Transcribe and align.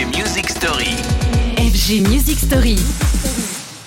FG 0.00 0.16
Music 0.16 0.48
Story. 0.48 0.96
FG 1.58 2.08
Music 2.08 2.38
Story. 2.38 2.78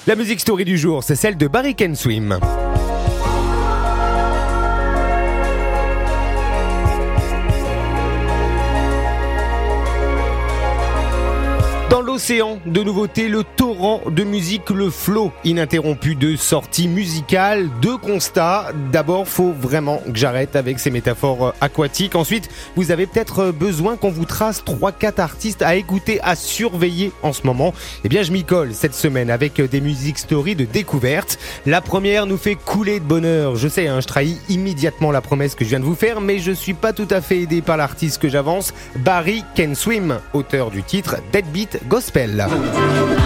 La 0.05 0.15
musique 0.15 0.39
story 0.39 0.63
du 0.63 0.77
jour, 0.77 1.03
c'est 1.03 1.15
celle 1.15 1.37
de 1.37 1.47
Barry 1.47 1.75
Can 1.75 1.95
Swim. 1.95 2.37
Dans 11.93 12.01
l'océan 12.01 12.57
de 12.65 12.81
nouveautés, 12.81 13.29
le 13.29 13.43
torrent 13.43 14.01
de 14.09 14.23
musique, 14.23 14.71
le 14.71 14.89
flot 14.89 15.31
ininterrompu 15.43 16.15
de 16.15 16.35
sorties 16.35 16.87
musicales, 16.87 17.69
de 17.83 17.93
constats. 17.93 18.71
D'abord, 18.91 19.27
faut 19.27 19.51
vraiment 19.51 19.99
que 19.99 20.15
j'arrête 20.15 20.55
avec 20.55 20.79
ces 20.79 20.89
métaphores 20.89 21.49
euh, 21.49 21.51
aquatiques. 21.61 22.15
Ensuite, 22.15 22.49
vous 22.75 22.89
avez 22.89 23.05
peut-être 23.05 23.39
euh, 23.41 23.51
besoin 23.51 23.95
qu'on 23.95 24.09
vous 24.09 24.25
trace 24.25 24.63
3-4 24.63 25.21
artistes 25.21 25.61
à 25.61 25.75
écouter, 25.75 26.19
à 26.23 26.35
surveiller 26.35 27.11
en 27.21 27.31
ce 27.31 27.45
moment. 27.45 27.75
Eh 28.03 28.09
bien, 28.09 28.23
je 28.23 28.31
m'y 28.31 28.43
colle 28.43 28.73
cette 28.73 28.95
semaine 28.95 29.29
avec 29.29 29.59
euh, 29.59 29.67
des 29.67 29.79
musiques 29.79 30.17
stories 30.17 30.55
de 30.55 30.65
découverte. 30.65 31.37
La 31.67 31.79
première 31.79 32.25
nous 32.25 32.37
fait 32.37 32.55
couler 32.55 33.01
de 33.01 33.05
bonheur. 33.05 33.55
Je 33.55 33.67
sais, 33.67 33.87
hein, 33.87 34.01
je 34.01 34.07
trahis 34.07 34.39
immédiatement 34.49 35.11
la 35.11 35.21
promesse 35.21 35.53
que 35.53 35.63
je 35.63 35.69
viens 35.69 35.79
de 35.79 35.85
vous 35.85 35.93
faire, 35.93 36.21
mais 36.21 36.39
je 36.39 36.53
suis 36.53 36.73
pas 36.73 36.91
tout 36.91 37.07
à 37.11 37.21
fait 37.21 37.41
aidé 37.41 37.61
par 37.61 37.77
l'artiste 37.77 38.19
que 38.19 38.29
j'avance, 38.29 38.73
Barry 38.95 39.43
Can 39.55 39.75
Swim, 39.75 40.17
auteur 40.33 40.71
du 40.71 40.81
titre 40.81 41.17
Deadbeat 41.31 41.82
Gospel. 41.87 43.22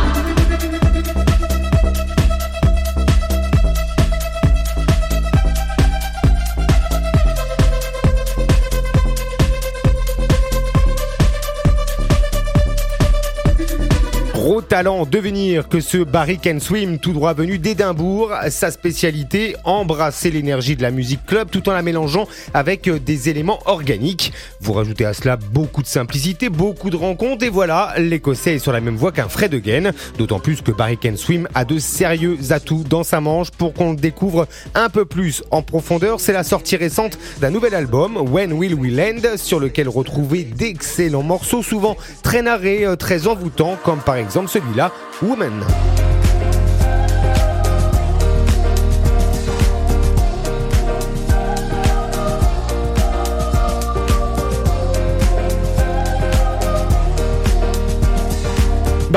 Gros 14.48 14.62
talent 14.62 15.06
devenir 15.06 15.68
que 15.68 15.82
ce 15.82 15.98
Barry 15.98 16.40
Can 16.42 16.62
Swim 16.62 17.00
tout 17.00 17.12
droit 17.12 17.34
venu 17.34 17.60
d'Édimbourg. 17.60 18.32
Sa 18.48 18.72
spécialité, 18.72 19.58
embrasser 19.66 20.32
l'énergie 20.32 20.78
de 20.78 20.84
la 20.84 20.90
musique 20.90 21.26
club 21.26 21.50
tout 21.52 21.68
en 21.68 21.74
la 21.74 21.82
mélangeant 21.82 22.30
avec 22.54 22.90
des 22.90 23.28
éléments 23.28 23.60
organiques. 23.66 24.32
Vous 24.62 24.72
rajoutez 24.72 25.04
à 25.04 25.14
cela 25.14 25.36
beaucoup 25.36 25.82
de 25.82 25.88
simplicité, 25.88 26.48
beaucoup 26.48 26.90
de 26.90 26.96
rencontres 26.96 27.44
et 27.44 27.50
voilà, 27.50 27.96
l'Écossais 27.98 28.54
est 28.54 28.60
sur 28.60 28.72
la 28.72 28.80
même 28.80 28.96
voie 28.96 29.12
qu'un 29.12 29.28
Fred 29.28 29.54
Again. 29.54 29.92
D'autant 30.18 30.40
plus 30.40 30.62
que 30.62 30.72
Barry 30.72 30.98
Can 30.98 31.18
Swim 31.18 31.50
a 31.54 31.66
de 31.66 31.78
sérieux 31.78 32.38
atouts 32.52 32.86
dans 32.88 33.04
sa 33.04 33.20
manche 33.20 33.52
pour 33.52 33.74
qu'on 33.74 33.92
le 33.92 33.98
découvre 33.98 34.48
un 34.76 34.88
peu 34.88 35.04
plus 35.04 35.44
en 35.52 35.62
profondeur. 35.62 36.22
C'est 36.22 36.32
la 36.32 36.46
sortie 36.46 36.78
récente 36.78 37.20
d'un 37.42 37.50
nouvel 37.50 37.76
album, 37.76 38.16
When 38.16 38.54
Will 38.54 38.76
We 38.76 38.94
Land, 38.94 39.36
sur 39.36 39.60
lequel 39.60 39.90
retrouver 39.90 40.46
d'excellents 40.46 41.22
morceaux, 41.22 41.64
souvent 41.64 41.98
très 42.24 42.42
narrés, 42.42 42.86
euh, 42.86 42.96
très 42.96 43.28
envoûtants, 43.28 43.78
comme 43.84 44.00
par 44.00 44.16
exemple 44.16 44.37
celui-là, 44.46 44.92
Woman. 45.24 45.97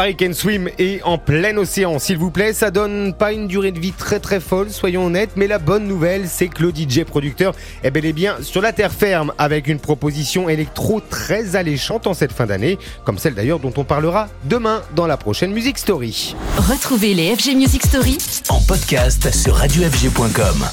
Barry 0.00 0.16
Can 0.16 0.32
Swim 0.32 0.70
est 0.78 1.02
en 1.02 1.18
plein 1.18 1.54
océan, 1.58 1.98
s'il 1.98 2.16
vous 2.16 2.30
plaît. 2.30 2.54
Ça 2.54 2.70
donne 2.70 3.12
pas 3.12 3.34
une 3.34 3.46
durée 3.48 3.70
de 3.70 3.78
vie 3.78 3.92
très 3.92 4.18
très 4.18 4.40
folle, 4.40 4.70
soyons 4.70 5.04
honnêtes, 5.04 5.32
mais 5.36 5.46
la 5.46 5.58
bonne 5.58 5.86
nouvelle, 5.86 6.26
c'est 6.26 6.48
que 6.48 6.62
le 6.62 6.72
DJ 6.74 7.04
producteur 7.04 7.54
est 7.82 7.90
bel 7.90 8.06
et 8.06 8.14
bien 8.14 8.36
sur 8.40 8.62
la 8.62 8.72
terre 8.72 8.92
ferme 8.92 9.34
avec 9.36 9.66
une 9.68 9.78
proposition 9.78 10.48
électro 10.48 11.02
très 11.02 11.54
alléchante 11.54 12.06
en 12.06 12.14
cette 12.14 12.32
fin 12.32 12.46
d'année, 12.46 12.78
comme 13.04 13.18
celle 13.18 13.34
d'ailleurs 13.34 13.58
dont 13.58 13.74
on 13.76 13.84
parlera 13.84 14.30
demain 14.44 14.80
dans 14.96 15.06
la 15.06 15.18
prochaine 15.18 15.52
Music 15.52 15.76
Story. 15.76 16.34
Retrouvez 16.56 17.12
les 17.12 17.36
FG 17.36 17.54
Music 17.56 17.84
Story 17.84 18.16
En 18.48 18.62
podcast 18.62 19.30
sur 19.34 19.54
radiofg.com. 19.56 20.64